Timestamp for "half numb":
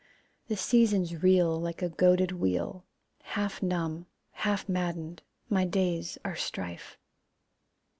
3.21-4.07